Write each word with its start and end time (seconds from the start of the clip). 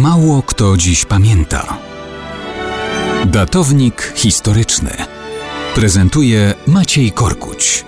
Mało 0.00 0.42
kto 0.42 0.76
dziś 0.76 1.04
pamięta. 1.04 1.78
Datownik 3.26 4.12
historyczny 4.16 4.90
prezentuje 5.74 6.54
Maciej 6.66 7.12
Korkuć. 7.12 7.84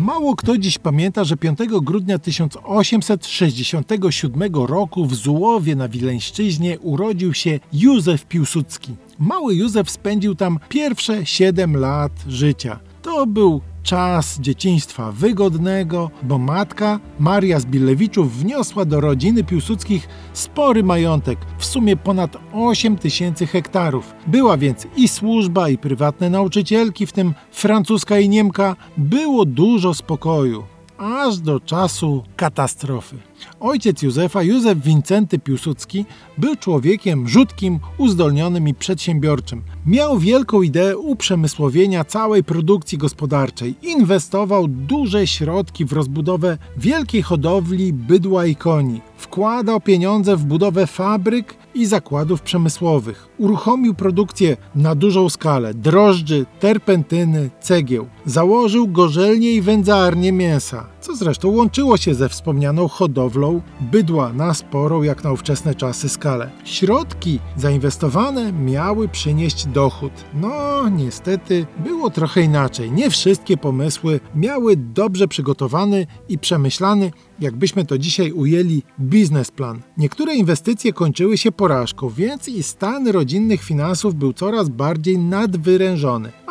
Mało 0.00 0.36
kto 0.36 0.58
dziś 0.58 0.78
pamięta, 0.78 1.24
że 1.24 1.36
5 1.36 1.58
grudnia 1.82 2.18
1867 2.18 4.54
roku 4.54 5.06
w 5.06 5.14
Zułowie 5.14 5.76
na 5.76 5.88
Wileńszczyźnie 5.88 6.78
urodził 6.78 7.34
się 7.34 7.60
Józef 7.72 8.26
Piłsudski. 8.26 8.94
Mały 9.18 9.54
Józef 9.54 9.90
spędził 9.90 10.34
tam 10.34 10.58
pierwsze 10.68 11.26
7 11.26 11.76
lat 11.76 12.12
życia. 12.28 12.78
To 13.02 13.26
był 13.26 13.60
czas 13.86 14.40
dzieciństwa 14.40 15.12
wygodnego, 15.12 16.10
bo 16.22 16.38
matka 16.38 17.00
Maria 17.18 17.60
Zbilewiczów 17.60 18.38
wniosła 18.38 18.84
do 18.84 19.00
rodziny 19.00 19.44
Piłsudskich 19.44 20.08
spory 20.32 20.82
majątek, 20.82 21.38
w 21.58 21.64
sumie 21.64 21.96
ponad 21.96 22.36
8 22.52 22.98
tysięcy 22.98 23.46
hektarów. 23.46 24.14
Była 24.26 24.56
więc 24.56 24.86
i 24.96 25.08
służba, 25.08 25.68
i 25.68 25.78
prywatne 25.78 26.30
nauczycielki, 26.30 27.06
w 27.06 27.12
tym 27.12 27.34
francuska 27.52 28.18
i 28.18 28.28
Niemka. 28.28 28.76
Było 28.96 29.44
dużo 29.44 29.94
spokoju 29.94 30.75
aż 30.98 31.38
do 31.38 31.60
czasu 31.60 32.22
katastrofy. 32.36 33.16
Ojciec 33.60 34.02
Józefa, 34.02 34.42
Józef 34.42 34.78
Wincenty 34.78 35.38
Piłsudski, 35.38 36.04
był 36.38 36.56
człowiekiem 36.56 37.28
rzutkim, 37.28 37.80
uzdolnionym 37.98 38.68
i 38.68 38.74
przedsiębiorczym. 38.74 39.62
Miał 39.86 40.18
wielką 40.18 40.62
ideę 40.62 40.98
uprzemysłowienia 40.98 42.04
całej 42.04 42.44
produkcji 42.44 42.98
gospodarczej. 42.98 43.74
Inwestował 43.82 44.68
duże 44.68 45.26
środki 45.26 45.84
w 45.84 45.92
rozbudowę 45.92 46.58
wielkiej 46.76 47.22
hodowli 47.22 47.92
bydła 47.92 48.46
i 48.46 48.56
koni. 48.56 49.00
Wkładał 49.16 49.80
pieniądze 49.80 50.36
w 50.36 50.44
budowę 50.44 50.86
fabryk 50.86 51.54
i 51.76 51.86
zakładów 51.86 52.42
przemysłowych. 52.42 53.28
Uruchomił 53.38 53.94
produkcję 53.94 54.56
na 54.74 54.94
dużą 54.94 55.28
skalę 55.28 55.74
drożdży, 55.74 56.46
terpentyny, 56.60 57.50
cegieł. 57.60 58.06
Założył 58.26 58.88
gorzelnie 58.88 59.52
i 59.52 59.62
wędzarnię 59.62 60.32
mięsa, 60.32 60.86
co 61.06 61.16
zresztą 61.16 61.48
łączyło 61.48 61.96
się 61.96 62.14
ze 62.14 62.28
wspomnianą 62.28 62.88
hodowlą 62.88 63.60
bydła 63.80 64.32
na 64.32 64.54
sporą 64.54 65.02
jak 65.02 65.24
na 65.24 65.32
ówczesne 65.32 65.74
czasy 65.74 66.08
skalę. 66.08 66.50
Środki 66.64 67.38
zainwestowane 67.56 68.52
miały 68.52 69.08
przynieść 69.08 69.66
dochód. 69.66 70.12
No, 70.34 70.88
niestety 70.88 71.66
było 71.84 72.10
trochę 72.10 72.42
inaczej. 72.42 72.90
Nie 72.90 73.10
wszystkie 73.10 73.56
pomysły 73.56 74.20
miały 74.34 74.76
dobrze 74.76 75.28
przygotowany 75.28 76.06
i 76.28 76.38
przemyślany, 76.38 77.10
jakbyśmy 77.40 77.84
to 77.84 77.98
dzisiaj 77.98 78.32
ujęli, 78.32 78.82
biznesplan. 79.00 79.82
Niektóre 79.96 80.34
inwestycje 80.34 80.92
kończyły 80.92 81.38
się 81.38 81.52
porażką, 81.52 82.08
więc 82.08 82.48
i 82.48 82.62
stan 82.62 83.08
rodzinnych 83.08 83.62
finansów 83.62 84.14
był 84.14 84.32
coraz 84.32 84.68
bardziej 84.68 85.18
nadwyrężony. 85.18 86.45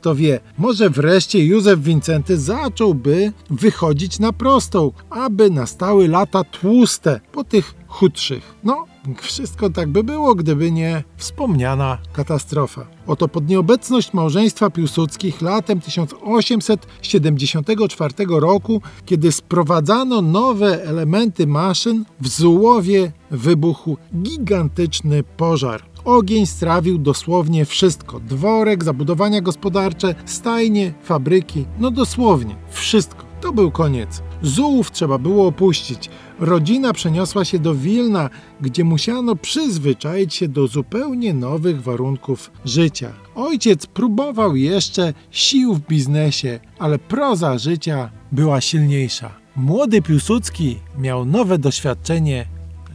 Kto 0.00 0.14
wie, 0.14 0.40
może 0.58 0.90
wreszcie 0.90 1.44
Józef 1.44 1.80
Wincenty 1.80 2.38
zacząłby 2.38 3.32
wychodzić 3.50 4.18
na 4.18 4.32
prostą, 4.32 4.92
aby 5.10 5.50
nastały 5.50 6.08
lata 6.08 6.44
tłuste 6.44 7.20
po 7.32 7.44
tych 7.44 7.74
chudszych. 7.86 8.54
No, 8.64 8.86
wszystko 9.20 9.70
tak 9.70 9.88
by 9.88 10.04
było, 10.04 10.34
gdyby 10.34 10.72
nie 10.72 11.04
wspomniana 11.16 11.98
katastrofa. 12.12 12.86
Oto 13.06 13.28
pod 13.28 13.48
nieobecność 13.48 14.12
małżeństwa 14.12 14.70
Piłsudskich 14.70 15.42
latem 15.42 15.80
1874 15.80 18.14
roku, 18.28 18.82
kiedy 19.04 19.32
sprowadzano 19.32 20.22
nowe 20.22 20.84
elementy 20.84 21.46
maszyn, 21.46 22.04
w 22.20 22.28
Zułowie 22.28 23.12
wybuchł 23.30 23.96
gigantyczny 24.22 25.22
pożar. 25.22 25.90
Ogień 26.04 26.46
strawił 26.46 26.98
dosłownie 26.98 27.64
wszystko: 27.64 28.20
dworek, 28.20 28.84
zabudowania 28.84 29.40
gospodarcze, 29.40 30.14
stajnie, 30.24 30.92
fabryki 31.02 31.64
no 31.78 31.90
dosłownie 31.90 32.56
wszystko. 32.70 33.24
To 33.40 33.52
był 33.52 33.70
koniec. 33.70 34.22
Zułów 34.42 34.90
trzeba 34.90 35.18
było 35.18 35.46
opuścić. 35.46 36.10
Rodzina 36.40 36.92
przeniosła 36.92 37.44
się 37.44 37.58
do 37.58 37.74
Wilna, 37.74 38.30
gdzie 38.60 38.84
musiano 38.84 39.36
przyzwyczaić 39.36 40.34
się 40.34 40.48
do 40.48 40.66
zupełnie 40.66 41.34
nowych 41.34 41.82
warunków 41.82 42.50
życia. 42.64 43.12
Ojciec 43.34 43.86
próbował 43.86 44.56
jeszcze 44.56 45.14
sił 45.30 45.74
w 45.74 45.86
biznesie, 45.86 46.60
ale 46.78 46.98
proza 46.98 47.58
życia 47.58 48.10
była 48.32 48.60
silniejsza. 48.60 49.30
Młody 49.56 50.02
Piłsudski 50.02 50.76
miał 50.98 51.24
nowe 51.24 51.58
doświadczenie 51.58 52.46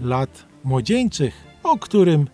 lat 0.02 0.46
młodzieńczych, 0.64 1.34
o 1.64 1.78
którym 1.78 2.28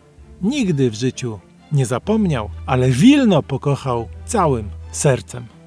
nigdy 0.44 0.90
w 0.91 0.96
życiu 0.96 1.40
nie 1.72 1.85
zapomniał, 1.85 2.50
ale 2.66 2.90
Wilno 2.90 3.44
pokochał 3.44 4.07
całym 4.25 4.69
sercem. 4.91 5.60